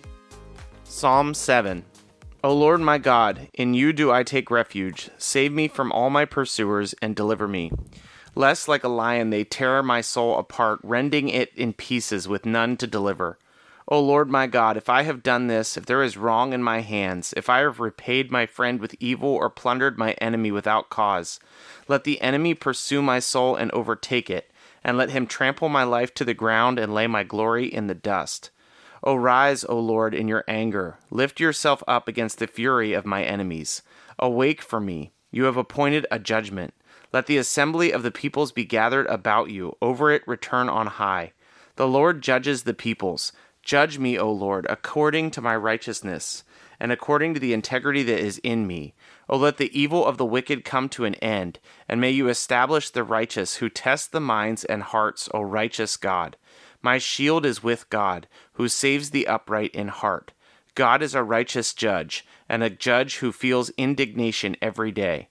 Psalm 0.83 1.33
7. 1.33 1.85
O 2.43 2.53
Lord 2.53 2.79
my 2.81 2.99
God, 2.99 3.49
in 3.55 3.73
you 3.73 3.91
do 3.91 4.11
I 4.11 4.21
take 4.21 4.51
refuge. 4.51 5.09
Save 5.17 5.51
me 5.51 5.67
from 5.67 5.91
all 5.91 6.11
my 6.11 6.23
pursuers 6.23 6.93
and 7.01 7.15
deliver 7.15 7.47
me. 7.47 7.71
Lest 8.35 8.67
like 8.67 8.83
a 8.83 8.89
lion 8.89 9.31
they 9.31 9.43
tear 9.43 9.81
my 9.81 10.01
soul 10.01 10.37
apart, 10.37 10.79
rending 10.83 11.29
it 11.29 11.51
in 11.55 11.73
pieces 11.73 12.27
with 12.27 12.45
none 12.45 12.77
to 12.77 12.85
deliver. 12.85 13.39
O 13.87 13.99
Lord 13.99 14.29
my 14.29 14.45
God, 14.45 14.77
if 14.77 14.87
I 14.87 15.01
have 15.01 15.23
done 15.23 15.47
this, 15.47 15.77
if 15.77 15.87
there 15.87 16.03
is 16.03 16.15
wrong 16.15 16.53
in 16.53 16.61
my 16.61 16.81
hands, 16.81 17.33
if 17.35 17.49
I 17.49 17.59
have 17.59 17.79
repaid 17.79 18.29
my 18.29 18.45
friend 18.45 18.79
with 18.79 18.95
evil 18.99 19.29
or 19.29 19.49
plundered 19.49 19.97
my 19.97 20.11
enemy 20.13 20.51
without 20.51 20.91
cause, 20.91 21.39
let 21.87 22.03
the 22.03 22.21
enemy 22.21 22.53
pursue 22.53 23.01
my 23.01 23.17
soul 23.17 23.55
and 23.55 23.71
overtake 23.71 24.29
it, 24.29 24.51
and 24.83 24.95
let 24.95 25.09
him 25.09 25.25
trample 25.25 25.69
my 25.69 25.83
life 25.83 26.13
to 26.13 26.23
the 26.23 26.35
ground 26.35 26.77
and 26.77 26.93
lay 26.93 27.07
my 27.07 27.23
glory 27.23 27.65
in 27.65 27.87
the 27.87 27.95
dust. 27.95 28.51
O 29.03 29.15
rise, 29.15 29.63
O 29.63 29.79
Lord, 29.79 30.13
in 30.13 30.27
your 30.27 30.43
anger. 30.47 30.97
Lift 31.11 31.39
yourself 31.39 31.83
up 31.87 32.07
against 32.07 32.39
the 32.39 32.47
fury 32.47 32.93
of 32.93 33.05
my 33.05 33.23
enemies. 33.23 33.81
Awake 34.19 34.61
for 34.61 34.79
me. 34.79 35.11
You 35.31 35.43
have 35.43 35.57
appointed 35.57 36.07
a 36.09 36.19
judgment. 36.19 36.73
Let 37.13 37.27
the 37.27 37.37
assembly 37.37 37.91
of 37.91 38.03
the 38.03 38.11
peoples 38.11 38.51
be 38.51 38.65
gathered 38.65 39.07
about 39.07 39.49
you. 39.49 39.75
Over 39.81 40.11
it 40.11 40.27
return 40.27 40.69
on 40.69 40.87
high. 40.87 41.33
The 41.75 41.87
Lord 41.87 42.21
judges 42.21 42.63
the 42.63 42.73
peoples. 42.73 43.31
Judge 43.61 43.99
me, 43.99 44.17
O 44.17 44.31
Lord, 44.31 44.65
according 44.69 45.29
to 45.31 45.41
my 45.41 45.55
righteousness, 45.55 46.43
and 46.79 46.91
according 46.91 47.33
to 47.33 47.39
the 47.39 47.53
integrity 47.53 48.01
that 48.03 48.19
is 48.19 48.37
in 48.39 48.65
me. 48.65 48.93
O 49.29 49.37
let 49.37 49.57
the 49.57 49.77
evil 49.77 50.05
of 50.05 50.17
the 50.17 50.25
wicked 50.25 50.63
come 50.63 50.87
to 50.89 51.05
an 51.05 51.15
end, 51.15 51.59
and 51.87 51.99
may 51.99 52.09
you 52.09 52.29
establish 52.29 52.89
the 52.89 53.03
righteous 53.03 53.57
who 53.57 53.67
test 53.67 54.11
the 54.11 54.21
minds 54.21 54.63
and 54.63 54.83
hearts, 54.83 55.27
O 55.33 55.41
righteous 55.41 55.97
God. 55.97 56.37
My 56.81 56.97
shield 56.97 57.45
is 57.45 57.61
with 57.61 57.89
God, 57.89 58.27
who 58.57 58.67
saves 58.67 59.11
the 59.11 59.27
upright 59.27 59.73
in 59.73 59.87
heart. 59.87 60.31
God 60.73 61.01
is 61.01 61.15
a 61.15 61.23
righteous 61.23 61.73
judge, 61.73 62.25
and 62.49 62.63
a 62.63 62.69
judge 62.69 63.17
who 63.17 63.31
feels 63.31 63.69
indignation 63.77 64.55
every 64.61 64.91
day. 64.91 65.27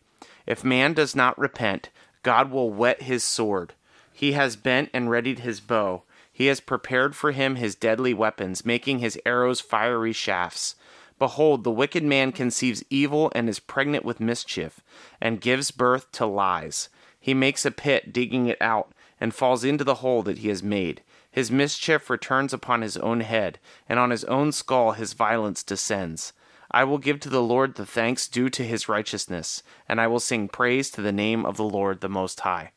If 0.46 0.64
man 0.64 0.92
does 0.92 1.14
not 1.16 1.38
repent, 1.38 1.90
God 2.22 2.50
will 2.50 2.70
whet 2.70 3.02
his 3.02 3.24
sword. 3.24 3.74
He 4.12 4.32
has 4.32 4.54
bent 4.56 4.90
and 4.92 5.10
readied 5.10 5.40
his 5.40 5.60
bow. 5.60 6.04
He 6.32 6.46
has 6.46 6.60
prepared 6.60 7.16
for 7.16 7.32
him 7.32 7.56
his 7.56 7.74
deadly 7.74 8.14
weapons, 8.14 8.64
making 8.64 9.00
his 9.00 9.18
arrows 9.26 9.60
fiery 9.60 10.12
shafts. 10.12 10.76
Behold, 11.18 11.64
the 11.64 11.70
wicked 11.70 12.04
man 12.04 12.30
conceives 12.30 12.84
evil 12.90 13.32
and 13.34 13.48
is 13.48 13.58
pregnant 13.58 14.04
with 14.04 14.20
mischief, 14.20 14.80
and 15.20 15.40
gives 15.40 15.70
birth 15.70 16.12
to 16.12 16.26
lies. 16.26 16.88
He 17.18 17.34
makes 17.34 17.64
a 17.64 17.70
pit, 17.70 18.12
digging 18.12 18.46
it 18.46 18.60
out, 18.60 18.92
and 19.20 19.34
falls 19.34 19.64
into 19.64 19.82
the 19.82 19.96
hole 19.96 20.22
that 20.22 20.38
he 20.38 20.48
has 20.48 20.62
made. 20.62 21.02
His 21.36 21.50
mischief 21.50 22.08
returns 22.08 22.54
upon 22.54 22.80
his 22.80 22.96
own 22.96 23.20
head, 23.20 23.58
and 23.90 23.98
on 23.98 24.08
his 24.08 24.24
own 24.24 24.52
skull 24.52 24.92
his 24.92 25.12
violence 25.12 25.62
descends. 25.62 26.32
I 26.70 26.82
will 26.84 26.96
give 26.96 27.20
to 27.20 27.28
the 27.28 27.42
Lord 27.42 27.74
the 27.74 27.84
thanks 27.84 28.26
due 28.26 28.48
to 28.48 28.64
his 28.64 28.88
righteousness, 28.88 29.62
and 29.86 30.00
I 30.00 30.06
will 30.06 30.18
sing 30.18 30.48
praise 30.48 30.90
to 30.92 31.02
the 31.02 31.12
name 31.12 31.44
of 31.44 31.58
the 31.58 31.64
Lord 31.64 32.00
the 32.00 32.08
Most 32.08 32.40
High. 32.40 32.72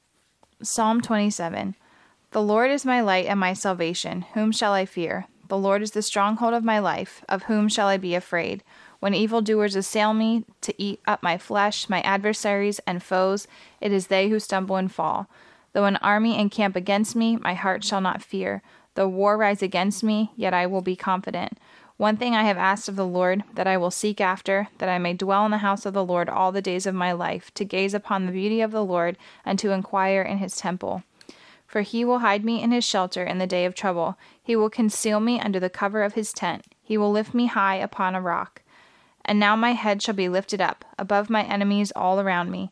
Psalm 0.62 1.00
27 1.00 1.76
The 2.32 2.42
Lord 2.42 2.70
is 2.70 2.84
my 2.84 3.00
light 3.00 3.28
and 3.28 3.40
my 3.40 3.54
salvation. 3.54 4.26
Whom 4.34 4.52
shall 4.52 4.74
I 4.74 4.86
fear? 4.86 5.28
The 5.48 5.58
Lord 5.58 5.82
is 5.82 5.92
the 5.92 6.02
stronghold 6.02 6.54
of 6.54 6.66
my 6.66 6.80
life. 6.80 7.24
Of 7.30 7.44
whom 7.44 7.70
shall 7.70 7.88
I 7.88 7.96
be 7.96 8.14
afraid? 8.14 8.62
When 9.00 9.14
evildoers 9.14 9.78
assail 9.78 10.14
me 10.14 10.44
to 10.60 10.74
eat 10.78 11.00
up 11.08 11.24
my 11.24 11.38
flesh, 11.38 11.88
my 11.88 12.02
adversaries 12.02 12.82
and 12.86 13.02
foes, 13.02 13.48
it 13.80 13.94
is 13.94 14.08
they 14.08 14.28
who 14.28 14.38
stumble 14.38 14.76
and 14.76 14.92
fall. 14.92 15.30
Though 15.74 15.86
an 15.86 15.98
army 15.98 16.40
encamp 16.40 16.76
against 16.76 17.16
me, 17.16 17.38
my 17.38 17.54
heart 17.54 17.84
shall 17.84 18.02
not 18.02 18.24
fear. 18.24 18.62
Though 18.96 19.08
war 19.08 19.38
rise 19.38 19.62
against 19.62 20.04
me, 20.04 20.32
yet 20.36 20.54
I 20.54 20.66
will 20.66 20.82
be 20.82 20.96
confident. 20.96 21.58
One 21.98 22.16
thing 22.16 22.34
I 22.34 22.44
have 22.44 22.58
asked 22.58 22.88
of 22.88 22.96
the 22.96 23.06
Lord, 23.06 23.44
that 23.54 23.68
I 23.68 23.76
will 23.76 23.92
seek 23.92 24.22
after, 24.22 24.70
that 24.78 24.88
I 24.88 24.98
may 24.98 25.14
dwell 25.14 25.44
in 25.46 25.52
the 25.52 25.58
house 25.58 25.86
of 25.86 25.94
the 25.94 26.06
Lord 26.06 26.30
all 26.30 26.52
the 26.52 26.62
days 26.62 26.86
of 26.86 26.96
my 26.96 27.12
life, 27.12 27.54
to 27.56 27.66
gaze 27.66 27.94
upon 27.94 28.26
the 28.26 28.32
beauty 28.32 28.62
of 28.62 28.72
the 28.72 28.86
Lord, 28.86 29.18
and 29.46 29.60
to 29.60 29.72
inquire 29.72 30.22
in 30.22 30.38
his 30.38 30.56
temple. 30.56 31.04
For 31.68 31.82
he 31.82 32.06
will 32.06 32.20
hide 32.20 32.44
me 32.44 32.64
in 32.64 32.72
his 32.72 32.86
shelter 32.86 33.24
in 33.24 33.38
the 33.38 33.46
day 33.46 33.66
of 33.66 33.76
trouble. 33.76 34.18
He 34.42 34.56
will 34.56 34.70
conceal 34.70 35.20
me 35.20 35.40
under 35.40 35.60
the 35.60 35.70
cover 35.70 36.04
of 36.04 36.14
his 36.14 36.34
tent. 36.34 36.66
He 36.82 36.98
will 36.98 37.12
lift 37.12 37.34
me 37.34 37.48
high 37.48 37.76
upon 37.76 38.16
a 38.16 38.22
rock. 38.22 38.62
And 39.26 39.40
now 39.40 39.56
my 39.56 39.74
head 39.74 40.02
shall 40.02 40.16
be 40.16 40.30
lifted 40.30 40.62
up 40.62 40.86
above 40.98 41.30
my 41.30 41.44
enemies 41.44 41.92
all 41.96 42.20
around 42.20 42.50
me. 42.50 42.72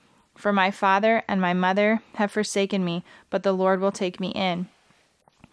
For 0.41 0.51
my 0.51 0.71
father 0.71 1.21
and 1.27 1.39
my 1.39 1.53
mother 1.53 2.01
have 2.15 2.31
forsaken 2.31 2.83
me, 2.83 3.03
but 3.29 3.43
the 3.43 3.53
Lord 3.53 3.79
will 3.79 3.91
take 3.91 4.19
me 4.19 4.29
in. 4.29 4.69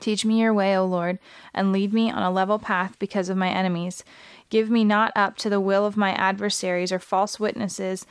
Teach 0.01 0.25
me 0.25 0.41
your 0.41 0.55
way, 0.55 0.75
O 0.75 0.87
Lord, 0.87 1.19
and 1.53 1.73
lead 1.73 1.93
me 1.93 2.11
on 2.11 2.23
a 2.23 2.31
level 2.31 2.59
path 2.59 2.99
because 2.99 3.29
of 3.29 3.37
my 3.37 3.51
enemies. 3.51 4.03
Give 4.49 4.71
me 4.71 4.85
not 4.85 5.13
up 5.15 5.37
to 5.39 5.51
the 5.51 5.61
will 5.61 5.85
of 5.85 5.99
my 5.99 6.13
adversaries 6.13 6.91
or 6.91 6.99
false 6.99 7.39
witnesses 7.39 8.07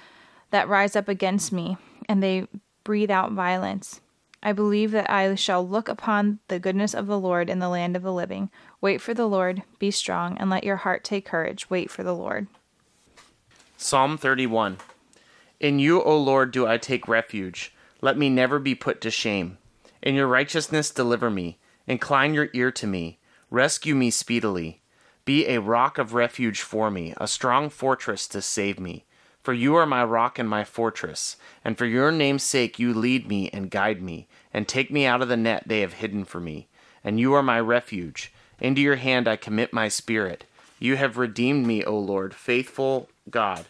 that 0.51 0.69
rise 0.69 0.95
up 0.95 1.07
against 1.07 1.51
me, 1.51 1.77
and 2.07 2.21
they 2.21 2.45
breathe 2.83 3.09
out 3.09 3.31
violence. 3.31 3.99
I 4.43 4.53
believe 4.53 4.91
that 4.91 5.09
I 5.09 5.33
shall 5.33 5.67
look 5.67 5.89
upon 5.89 6.41
the 6.47 6.59
goodness 6.59 6.93
of 6.93 7.07
the 7.07 7.19
Lord 7.19 7.49
in 7.49 7.57
the 7.57 7.69
land 7.69 7.95
of 7.95 8.03
the 8.03 8.13
living. 8.13 8.51
Wait 8.81 9.01
for 9.01 9.15
the 9.15 9.25
Lord, 9.25 9.63
be 9.79 9.89
strong, 9.89 10.37
and 10.37 10.51
let 10.51 10.63
your 10.63 10.75
heart 10.75 11.03
take 11.03 11.25
courage. 11.25 11.71
Wait 11.71 11.89
for 11.89 12.03
the 12.03 12.13
Lord. 12.13 12.45
Psalm 13.77 14.15
31 14.15 14.77
In 15.59 15.79
you, 15.79 16.03
O 16.03 16.15
Lord, 16.17 16.51
do 16.51 16.67
I 16.67 16.77
take 16.77 17.07
refuge. 17.07 17.73
Let 17.99 18.17
me 18.17 18.29
never 18.29 18.59
be 18.59 18.75
put 18.75 19.01
to 19.01 19.09
shame. 19.09 19.57
In 20.03 20.13
your 20.13 20.27
righteousness, 20.27 20.91
deliver 20.91 21.31
me. 21.31 21.57
Incline 21.87 22.35
your 22.35 22.49
ear 22.53 22.71
to 22.73 22.85
me. 22.85 23.17
Rescue 23.49 23.95
me 23.95 24.11
speedily. 24.11 24.81
Be 25.25 25.47
a 25.47 25.59
rock 25.59 25.97
of 25.97 26.13
refuge 26.13 26.61
for 26.61 26.91
me, 26.91 27.13
a 27.17 27.27
strong 27.27 27.69
fortress 27.69 28.27
to 28.27 28.41
save 28.41 28.79
me. 28.79 29.05
For 29.41 29.53
you 29.53 29.75
are 29.75 29.85
my 29.85 30.03
rock 30.03 30.37
and 30.37 30.47
my 30.47 30.63
fortress, 30.63 31.37
and 31.65 31.77
for 31.77 31.85
your 31.85 32.11
name's 32.11 32.43
sake 32.43 32.77
you 32.77 32.93
lead 32.93 33.27
me 33.27 33.49
and 33.51 33.71
guide 33.71 34.01
me, 34.01 34.27
and 34.53 34.67
take 34.67 34.91
me 34.91 35.05
out 35.05 35.21
of 35.21 35.27
the 35.27 35.37
net 35.37 35.63
they 35.65 35.79
have 35.79 35.93
hidden 35.93 36.23
for 36.25 36.39
me. 36.39 36.67
And 37.03 37.19
you 37.19 37.33
are 37.33 37.43
my 37.43 37.59
refuge. 37.59 38.31
Into 38.59 38.81
your 38.81 38.97
hand 38.97 39.27
I 39.27 39.37
commit 39.37 39.73
my 39.73 39.87
spirit. 39.87 40.43
You 40.79 40.97
have 40.97 41.17
redeemed 41.17 41.65
me, 41.65 41.83
O 41.83 41.97
Lord, 41.97 42.35
faithful 42.35 43.09
God. 43.29 43.65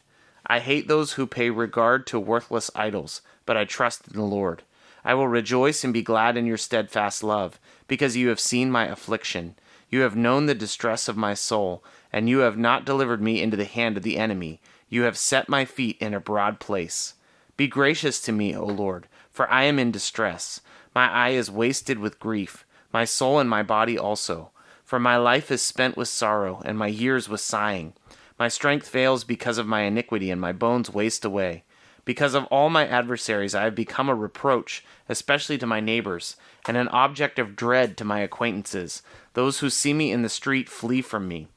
I 0.48 0.60
hate 0.60 0.88
those 0.88 1.14
who 1.14 1.28
pay 1.28 1.50
regard 1.50 2.08
to 2.08 2.20
worthless 2.20 2.72
idols, 2.74 3.22
but 3.46 3.58
I 3.58 3.66
trust 3.66 4.08
in 4.08 4.14
the 4.14 4.24
Lord. 4.24 4.64
I 5.04 5.14
will 5.14 5.28
rejoice 5.28 5.84
and 5.84 5.94
be 5.94 6.02
glad 6.02 6.38
in 6.38 6.46
your 6.46 6.58
steadfast 6.58 7.22
love, 7.22 7.60
because 7.88 8.16
you 8.16 8.30
have 8.30 8.40
seen 8.40 8.72
my 8.72 8.88
affliction. 8.88 9.56
You 9.90 10.02
have 10.02 10.16
known 10.16 10.46
the 10.46 10.56
distress 10.56 11.08
of 11.08 11.18
my 11.18 11.34
soul, 11.34 11.84
and 12.12 12.30
you 12.30 12.40
have 12.40 12.58
not 12.58 12.86
delivered 12.86 13.22
me 13.22 13.42
into 13.42 13.58
the 13.58 13.66
hand 13.66 13.98
of 13.98 14.04
the 14.04 14.18
enemy. 14.18 14.62
You 14.90 15.04
have 15.04 15.18
set 15.18 15.50
my 15.50 15.66
feet 15.66 15.98
in 16.00 16.14
a 16.14 16.20
broad 16.20 16.60
place. 16.60 17.14
Be 17.58 17.68
gracious 17.68 18.22
to 18.22 18.32
me, 18.32 18.56
O 18.56 18.66
Lord, 18.66 19.08
for 19.30 19.50
I 19.50 19.64
am 19.64 19.80
in 19.80 19.92
distress. 19.92 20.62
My 20.96 21.10
eye 21.10 21.30
is 21.30 21.52
wasted 21.52 22.00
with 22.00 22.20
grief, 22.20 22.66
my 22.94 23.04
soul 23.04 23.40
and 23.40 23.50
my 23.50 23.64
body 23.64 23.98
also. 23.98 24.52
For 24.86 25.00
my 25.00 25.18
life 25.18 25.52
is 25.52 25.62
spent 25.62 25.98
with 25.98 26.08
sorrow, 26.08 26.62
and 26.64 26.78
my 26.78 26.88
years 26.88 27.28
with 27.28 27.42
sighing. 27.42 27.94
My 28.40 28.48
strength 28.48 28.88
fails 28.88 29.24
because 29.24 29.58
of 29.58 29.68
my 29.68 29.82
iniquity, 29.82 30.30
and 30.30 30.40
my 30.40 30.52
bones 30.52 30.90
waste 30.90 31.26
away. 31.26 31.64
Because 32.06 32.36
of 32.36 32.46
all 32.46 32.70
my 32.70 32.88
adversaries, 32.88 33.54
I 33.54 33.64
have 33.64 33.76
become 33.76 34.08
a 34.08 34.16
reproach, 34.16 34.86
especially 35.10 35.58
to 35.58 35.68
my 35.68 35.80
neighbors, 35.80 36.38
and 36.68 36.78
an 36.78 36.88
object 36.90 37.40
of 37.40 37.56
dread 37.56 37.98
to 37.98 38.06
my 38.06 38.20
acquaintances. 38.20 39.02
Those 39.34 39.60
who 39.60 39.70
see 39.70 39.94
me 39.94 40.12
in 40.12 40.22
the 40.22 40.30
street 40.30 40.70
flee 40.70 41.02
from 41.02 41.28
me. 41.28 41.48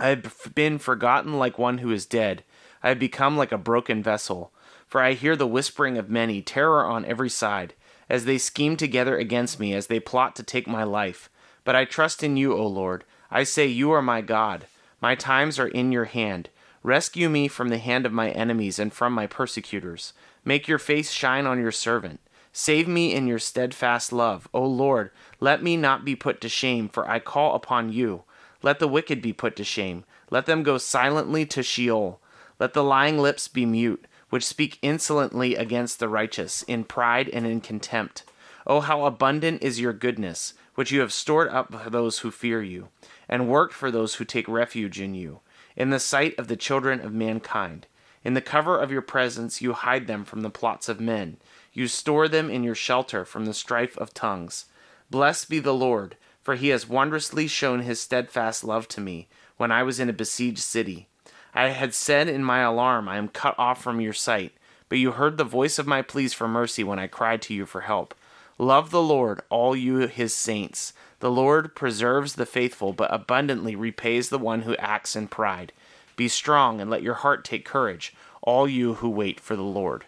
I 0.00 0.08
have 0.08 0.54
been 0.54 0.78
forgotten 0.78 1.34
like 1.34 1.58
one 1.58 1.78
who 1.78 1.90
is 1.90 2.06
dead. 2.06 2.44
I 2.82 2.88
have 2.88 2.98
become 2.98 3.36
like 3.36 3.52
a 3.52 3.58
broken 3.58 4.02
vessel. 4.02 4.52
For 4.86 5.02
I 5.02 5.12
hear 5.12 5.36
the 5.36 5.46
whispering 5.46 5.98
of 5.98 6.08
many, 6.08 6.40
terror 6.40 6.86
on 6.86 7.04
every 7.04 7.28
side, 7.28 7.74
as 8.08 8.24
they 8.24 8.38
scheme 8.38 8.76
together 8.76 9.18
against 9.18 9.60
me, 9.60 9.74
as 9.74 9.88
they 9.88 10.00
plot 10.00 10.34
to 10.36 10.42
take 10.42 10.66
my 10.66 10.84
life. 10.84 11.28
But 11.64 11.76
I 11.76 11.84
trust 11.84 12.22
in 12.22 12.38
you, 12.38 12.54
O 12.54 12.66
Lord. 12.66 13.04
I 13.30 13.42
say, 13.42 13.66
You 13.66 13.90
are 13.90 14.00
my 14.00 14.22
God. 14.22 14.66
My 15.00 15.14
times 15.14 15.58
are 15.58 15.68
in 15.68 15.92
your 15.92 16.06
hand. 16.06 16.50
Rescue 16.82 17.28
me 17.28 17.48
from 17.48 17.68
the 17.68 17.78
hand 17.78 18.06
of 18.06 18.12
my 18.12 18.30
enemies 18.30 18.78
and 18.78 18.92
from 18.92 19.12
my 19.12 19.26
persecutors. 19.26 20.12
Make 20.44 20.68
your 20.68 20.78
face 20.78 21.10
shine 21.10 21.46
on 21.46 21.60
your 21.60 21.72
servant. 21.72 22.20
Save 22.52 22.88
me 22.88 23.14
in 23.14 23.26
your 23.26 23.38
steadfast 23.38 24.12
love. 24.12 24.48
O 24.52 24.64
Lord, 24.64 25.10
let 25.38 25.62
me 25.62 25.76
not 25.76 26.04
be 26.04 26.16
put 26.16 26.40
to 26.40 26.48
shame, 26.48 26.88
for 26.88 27.08
I 27.08 27.18
call 27.18 27.54
upon 27.54 27.92
you. 27.92 28.24
Let 28.62 28.78
the 28.80 28.88
wicked 28.88 29.22
be 29.22 29.32
put 29.32 29.54
to 29.56 29.64
shame. 29.64 30.04
Let 30.30 30.46
them 30.46 30.62
go 30.62 30.78
silently 30.78 31.46
to 31.46 31.62
Sheol. 31.62 32.20
Let 32.58 32.72
the 32.74 32.82
lying 32.82 33.18
lips 33.18 33.46
be 33.46 33.64
mute, 33.64 34.04
which 34.30 34.44
speak 34.44 34.78
insolently 34.82 35.54
against 35.54 36.00
the 36.00 36.08
righteous, 36.08 36.62
in 36.64 36.84
pride 36.84 37.28
and 37.28 37.46
in 37.46 37.60
contempt. 37.60 38.24
Oh, 38.66 38.80
how 38.80 39.04
abundant 39.04 39.62
is 39.62 39.80
your 39.80 39.92
goodness, 39.92 40.54
which 40.74 40.90
you 40.90 41.00
have 41.00 41.12
stored 41.12 41.48
up 41.48 41.74
for 41.74 41.90
those 41.90 42.20
who 42.20 42.30
fear 42.30 42.62
you, 42.62 42.88
and 43.28 43.48
worked 43.48 43.74
for 43.74 43.90
those 43.90 44.16
who 44.16 44.24
take 44.24 44.48
refuge 44.48 45.00
in 45.00 45.14
you 45.14 45.40
in 45.78 45.90
the 45.90 46.00
sight 46.00 46.36
of 46.36 46.48
the 46.48 46.56
children 46.56 47.00
of 47.00 47.14
mankind. 47.14 47.86
In 48.24 48.34
the 48.34 48.40
cover 48.40 48.76
of 48.76 48.90
your 48.90 49.00
presence 49.00 49.62
you 49.62 49.72
hide 49.72 50.08
them 50.08 50.24
from 50.24 50.42
the 50.42 50.50
plots 50.50 50.88
of 50.88 51.00
men. 51.00 51.36
You 51.72 51.86
store 51.86 52.26
them 52.26 52.50
in 52.50 52.64
your 52.64 52.74
shelter 52.74 53.24
from 53.24 53.46
the 53.46 53.54
strife 53.54 53.96
of 53.96 54.12
tongues. 54.12 54.64
Blessed 55.08 55.48
be 55.48 55.60
the 55.60 55.72
Lord, 55.72 56.16
for 56.42 56.56
he 56.56 56.70
has 56.70 56.88
wondrously 56.88 57.46
shown 57.46 57.82
his 57.82 58.00
steadfast 58.00 58.64
love 58.64 58.88
to 58.88 59.00
me 59.00 59.28
when 59.56 59.70
I 59.70 59.84
was 59.84 60.00
in 60.00 60.08
a 60.08 60.12
besieged 60.12 60.58
city. 60.58 61.06
I 61.54 61.68
had 61.68 61.94
said 61.94 62.28
in 62.28 62.42
my 62.42 62.58
alarm, 62.60 63.08
I 63.08 63.16
am 63.16 63.28
cut 63.28 63.54
off 63.56 63.80
from 63.80 64.00
your 64.00 64.12
sight, 64.12 64.52
but 64.88 64.98
you 64.98 65.12
heard 65.12 65.36
the 65.36 65.44
voice 65.44 65.78
of 65.78 65.86
my 65.86 66.02
pleas 66.02 66.34
for 66.34 66.48
mercy 66.48 66.82
when 66.82 66.98
I 66.98 67.06
cried 67.06 67.40
to 67.42 67.54
you 67.54 67.66
for 67.66 67.82
help. 67.82 68.14
Love 68.58 68.90
the 68.90 69.02
Lord, 69.02 69.40
all 69.50 69.76
you 69.76 69.98
his 70.08 70.34
saints. 70.34 70.92
The 71.20 71.30
Lord 71.30 71.76
preserves 71.76 72.34
the 72.34 72.46
faithful, 72.46 72.92
but 72.92 73.12
abundantly 73.14 73.76
repays 73.76 74.28
the 74.28 74.38
one 74.38 74.62
who 74.62 74.74
acts 74.76 75.14
in 75.14 75.28
pride. 75.28 75.72
Be 76.16 76.26
strong 76.26 76.80
and 76.80 76.90
let 76.90 77.02
your 77.02 77.14
heart 77.14 77.44
take 77.44 77.64
courage, 77.64 78.14
all 78.42 78.68
you 78.68 78.94
who 78.94 79.08
wait 79.08 79.38
for 79.38 79.54
the 79.54 79.62
Lord. 79.62 80.04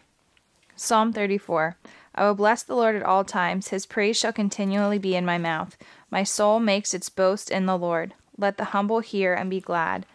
Psalm 0.75 1.13
34 1.13 1.77
I 2.15 2.25
will 2.25 2.35
bless 2.35 2.65
the 2.65 2.75
Lord 2.75 2.97
at 2.97 3.05
all 3.05 3.23
times. 3.23 3.69
His 3.69 3.87
praise 3.87 4.17
shall 4.17 4.33
continually 4.33 4.99
be 4.99 5.15
in 5.15 5.25
my 5.25 5.39
mouth. 5.39 5.77
My 6.11 6.25
soul 6.25 6.59
makes 6.59 6.93
its 6.93 7.09
boast 7.09 7.51
in 7.51 7.67
the 7.67 7.79
Lord. 7.79 8.15
Let 8.37 8.57
the 8.57 8.67
humble 8.67 9.01
hear 9.01 9.33
and 9.33 9.49
be 9.49 9.61
glad. 9.61 10.07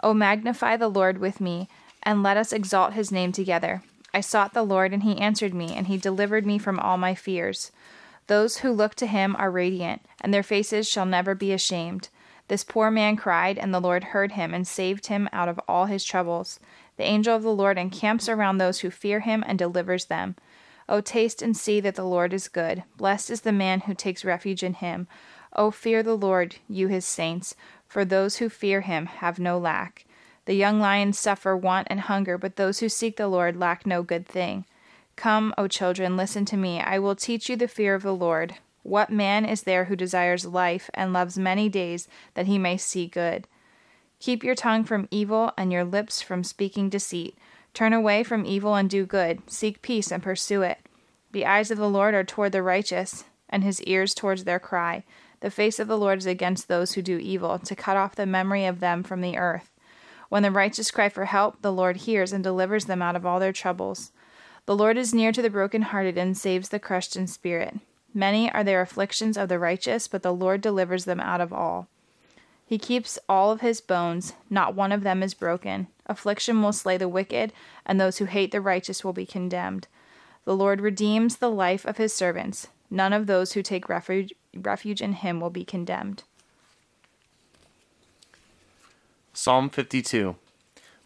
O 0.00 0.14
magnify 0.14 0.76
the 0.76 0.88
Lord 0.88 1.18
with 1.18 1.40
me, 1.40 1.68
and 2.02 2.22
let 2.22 2.36
us 2.36 2.52
exalt 2.52 2.92
his 2.92 3.10
name 3.10 3.32
together. 3.32 3.82
I 4.14 4.20
sought 4.20 4.54
the 4.54 4.62
Lord, 4.62 4.92
and 4.92 5.02
he 5.02 5.18
answered 5.18 5.52
me, 5.52 5.74
and 5.74 5.88
he 5.88 5.98
delivered 5.98 6.46
me 6.46 6.56
from 6.56 6.78
all 6.78 6.96
my 6.96 7.16
fears. 7.16 7.72
Those 8.28 8.58
who 8.58 8.70
look 8.70 8.94
to 8.94 9.08
him 9.08 9.34
are 9.36 9.50
radiant, 9.50 10.02
and 10.20 10.32
their 10.32 10.44
faces 10.44 10.88
shall 10.88 11.04
never 11.04 11.34
be 11.34 11.52
ashamed. 11.52 12.08
This 12.46 12.62
poor 12.62 12.92
man 12.92 13.16
cried, 13.16 13.58
and 13.58 13.74
the 13.74 13.80
Lord 13.80 14.04
heard 14.04 14.32
him 14.32 14.54
and 14.54 14.66
saved 14.66 15.08
him 15.08 15.28
out 15.32 15.48
of 15.48 15.60
all 15.66 15.86
his 15.86 16.04
troubles. 16.04 16.60
The 16.96 17.04
angel 17.04 17.34
of 17.34 17.42
the 17.42 17.52
Lord 17.52 17.76
encamps 17.76 18.28
around 18.28 18.58
those 18.58 18.80
who 18.80 18.90
fear 18.90 19.20
him 19.20 19.42
and 19.46 19.58
delivers 19.58 20.04
them. 20.04 20.36
O 20.88 21.00
taste 21.00 21.42
and 21.42 21.56
see 21.56 21.80
that 21.80 21.96
the 21.96 22.04
Lord 22.04 22.32
is 22.32 22.46
good. 22.46 22.84
Blessed 22.96 23.30
is 23.30 23.40
the 23.40 23.52
man 23.52 23.80
who 23.80 23.94
takes 23.94 24.24
refuge 24.24 24.62
in 24.62 24.74
him. 24.74 25.08
O 25.54 25.70
fear 25.70 26.02
the 26.02 26.16
Lord, 26.16 26.56
you 26.68 26.88
his 26.88 27.04
saints, 27.04 27.56
for 27.88 28.04
those 28.04 28.36
who 28.36 28.48
fear 28.48 28.82
him 28.82 29.06
have 29.06 29.38
no 29.38 29.58
lack. 29.58 30.03
The 30.46 30.54
young 30.54 30.78
lions 30.78 31.18
suffer 31.18 31.56
want 31.56 31.88
and 31.90 32.00
hunger, 32.00 32.36
but 32.36 32.56
those 32.56 32.80
who 32.80 32.88
seek 32.88 33.16
the 33.16 33.28
Lord 33.28 33.56
lack 33.56 33.86
no 33.86 34.02
good 34.02 34.26
thing. 34.26 34.66
Come, 35.16 35.54
O 35.56 35.68
children, 35.68 36.16
listen 36.16 36.44
to 36.46 36.56
me. 36.56 36.80
I 36.80 36.98
will 36.98 37.14
teach 37.14 37.48
you 37.48 37.56
the 37.56 37.68
fear 37.68 37.94
of 37.94 38.02
the 38.02 38.14
Lord. 38.14 38.56
What 38.82 39.10
man 39.10 39.46
is 39.46 39.62
there 39.62 39.86
who 39.86 39.96
desires 39.96 40.44
life 40.44 40.90
and 40.92 41.12
loves 41.12 41.38
many 41.38 41.68
days 41.68 42.08
that 42.34 42.46
he 42.46 42.58
may 42.58 42.76
see 42.76 43.06
good? 43.06 43.46
Keep 44.20 44.44
your 44.44 44.54
tongue 44.54 44.84
from 44.84 45.08
evil 45.10 45.52
and 45.56 45.72
your 45.72 45.84
lips 45.84 46.20
from 46.20 46.44
speaking 46.44 46.88
deceit. 46.88 47.36
Turn 47.72 47.92
away 47.92 48.22
from 48.22 48.44
evil 48.46 48.74
and 48.74 48.88
do 48.90 49.06
good. 49.06 49.50
Seek 49.50 49.82
peace 49.82 50.12
and 50.12 50.22
pursue 50.22 50.62
it. 50.62 50.78
The 51.32 51.46
eyes 51.46 51.70
of 51.70 51.78
the 51.78 51.88
Lord 51.88 52.14
are 52.14 52.24
toward 52.24 52.52
the 52.52 52.62
righteous, 52.62 53.24
and 53.48 53.64
his 53.64 53.82
ears 53.82 54.14
towards 54.14 54.44
their 54.44 54.60
cry. 54.60 55.04
The 55.40 55.50
face 55.50 55.78
of 55.80 55.88
the 55.88 55.98
Lord 55.98 56.18
is 56.18 56.26
against 56.26 56.68
those 56.68 56.92
who 56.92 57.02
do 57.02 57.18
evil, 57.18 57.58
to 57.58 57.74
cut 57.74 57.96
off 57.96 58.14
the 58.14 58.26
memory 58.26 58.64
of 58.64 58.80
them 58.80 59.02
from 59.02 59.20
the 59.20 59.36
earth. 59.36 59.73
When 60.34 60.42
the 60.42 60.50
righteous 60.50 60.90
cry 60.90 61.10
for 61.10 61.26
help, 61.26 61.62
the 61.62 61.70
Lord 61.70 61.96
hears 61.96 62.32
and 62.32 62.42
delivers 62.42 62.86
them 62.86 63.00
out 63.00 63.14
of 63.14 63.24
all 63.24 63.38
their 63.38 63.52
troubles. 63.52 64.10
The 64.66 64.74
Lord 64.74 64.98
is 64.98 65.14
near 65.14 65.30
to 65.30 65.40
the 65.40 65.48
brokenhearted 65.48 66.18
and 66.18 66.36
saves 66.36 66.70
the 66.70 66.80
crushed 66.80 67.14
in 67.14 67.28
spirit. 67.28 67.78
Many 68.12 68.50
are 68.50 68.64
their 68.64 68.80
afflictions 68.80 69.36
of 69.36 69.48
the 69.48 69.60
righteous, 69.60 70.08
but 70.08 70.24
the 70.24 70.34
Lord 70.34 70.60
delivers 70.60 71.04
them 71.04 71.20
out 71.20 71.40
of 71.40 71.52
all. 71.52 71.86
He 72.66 72.78
keeps 72.78 73.16
all 73.28 73.52
of 73.52 73.60
his 73.60 73.80
bones, 73.80 74.32
not 74.50 74.74
one 74.74 74.90
of 74.90 75.04
them 75.04 75.22
is 75.22 75.34
broken. 75.34 75.86
Affliction 76.06 76.60
will 76.60 76.72
slay 76.72 76.96
the 76.96 77.08
wicked, 77.08 77.52
and 77.86 78.00
those 78.00 78.18
who 78.18 78.24
hate 78.24 78.50
the 78.50 78.60
righteous 78.60 79.04
will 79.04 79.12
be 79.12 79.26
condemned. 79.26 79.86
The 80.46 80.56
Lord 80.56 80.80
redeems 80.80 81.36
the 81.36 81.48
life 81.48 81.84
of 81.84 81.98
his 81.98 82.12
servants. 82.12 82.66
None 82.90 83.12
of 83.12 83.28
those 83.28 83.52
who 83.52 83.62
take 83.62 83.88
refuge, 83.88 84.34
refuge 84.52 85.00
in 85.00 85.12
him 85.12 85.38
will 85.38 85.50
be 85.50 85.64
condemned. 85.64 86.24
Psalm 89.36 89.68
52 89.68 90.36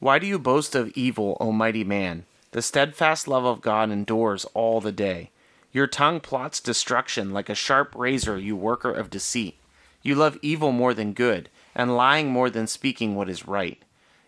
Why 0.00 0.18
do 0.18 0.26
you 0.26 0.38
boast 0.38 0.74
of 0.74 0.90
evil, 0.90 1.38
O 1.40 1.50
mighty 1.50 1.82
man? 1.82 2.26
The 2.50 2.60
steadfast 2.60 3.26
love 3.26 3.46
of 3.46 3.62
God 3.62 3.90
endures 3.90 4.44
all 4.52 4.82
the 4.82 4.92
day. 4.92 5.30
Your 5.72 5.86
tongue 5.86 6.20
plots 6.20 6.60
destruction 6.60 7.30
like 7.30 7.48
a 7.48 7.54
sharp 7.54 7.94
razor, 7.94 8.38
you 8.38 8.54
worker 8.54 8.92
of 8.92 9.08
deceit. 9.08 9.56
You 10.02 10.14
love 10.14 10.36
evil 10.42 10.72
more 10.72 10.92
than 10.92 11.14
good, 11.14 11.48
and 11.74 11.96
lying 11.96 12.30
more 12.30 12.50
than 12.50 12.66
speaking 12.66 13.14
what 13.16 13.30
is 13.30 13.48
right. 13.48 13.82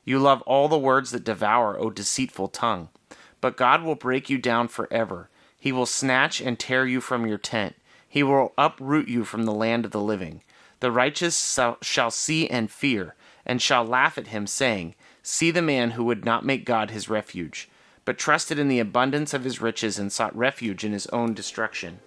You 0.07 0.19
love 0.19 0.41
all 0.43 0.69
the 0.69 0.79
words 0.79 1.11
that 1.11 1.25
devour, 1.25 1.79
O 1.79 1.91
deceitful 1.91 2.49
tongue. 2.49 2.89
But 3.43 3.59
God 3.59 3.83
will 3.83 3.97
break 3.97 4.31
you 4.31 4.39
down 4.39 4.69
forever. 4.69 5.29
He 5.59 5.73
will 5.73 5.85
snatch 5.85 6.41
and 6.41 6.59
tear 6.59 6.87
you 6.87 7.03
from 7.03 7.27
your 7.27 7.39
tent. 7.39 7.77
He 8.09 8.23
will 8.23 8.55
uproot 8.57 9.09
you 9.09 9.27
from 9.27 9.45
the 9.45 9.53
land 9.53 9.85
of 9.85 9.91
the 9.91 10.01
living. 10.01 10.41
The 10.81 10.91
righteous 10.91 11.59
shall 11.83 12.11
see 12.11 12.49
and 12.49 12.71
fear, 12.71 13.15
and 13.51 13.61
shall 13.61 13.85
laugh 13.85 14.17
at 14.17 14.29
him, 14.29 14.47
saying, 14.47 14.95
See 15.25 15.51
the 15.51 15.61
man 15.61 15.91
who 15.91 16.05
would 16.05 16.25
not 16.25 16.45
make 16.45 16.65
God 16.65 16.93
his 16.93 17.09
refuge, 17.09 17.69
but 18.05 18.17
trusted 18.17 18.61
in 18.61 18.69
the 18.69 18.79
abundance 18.79 19.35
of 19.35 19.43
his 19.43 19.61
riches 19.61 19.99
and 19.99 20.13
sought 20.13 20.37
refuge 20.37 20.85
in 20.85 20.93
his 20.93 21.09
own 21.09 21.35
destruction. 21.35 21.99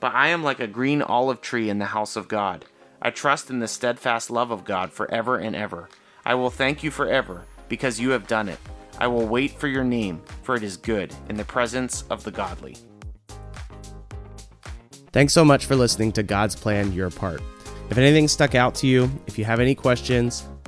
But 0.00 0.16
I 0.16 0.30
am 0.30 0.42
like 0.42 0.58
a 0.58 0.66
green 0.66 1.00
olive 1.00 1.40
tree 1.40 1.70
in 1.70 1.78
the 1.78 1.84
house 1.84 2.16
of 2.16 2.26
God. 2.26 2.64
I 3.00 3.10
trust 3.10 3.50
in 3.50 3.60
the 3.60 3.68
steadfast 3.68 4.32
love 4.32 4.50
of 4.50 4.64
God 4.64 4.92
forever 4.92 5.36
and 5.36 5.54
ever. 5.54 5.88
I 6.24 6.34
will 6.34 6.50
thank 6.50 6.82
you 6.82 6.90
forever, 6.90 7.44
because 7.68 8.00
you 8.00 8.10
have 8.10 8.26
done 8.26 8.48
it. 8.48 8.58
I 8.98 9.06
will 9.06 9.28
wait 9.28 9.52
for 9.52 9.68
your 9.68 9.84
name, 9.84 10.20
for 10.42 10.56
it 10.56 10.64
is 10.64 10.76
good 10.76 11.14
in 11.28 11.36
the 11.36 11.44
presence 11.44 12.02
of 12.10 12.24
the 12.24 12.32
godly. 12.32 12.76
Thanks 15.12 15.34
so 15.34 15.44
much 15.44 15.66
for 15.66 15.76
listening 15.76 16.10
to 16.12 16.24
God's 16.24 16.56
Plan 16.56 16.92
Your 16.92 17.10
Part. 17.10 17.42
If 17.90 17.98
anything 17.98 18.26
stuck 18.26 18.56
out 18.56 18.74
to 18.76 18.88
you, 18.88 19.08
if 19.28 19.38
you 19.38 19.44
have 19.44 19.60
any 19.60 19.76
questions, 19.76 20.48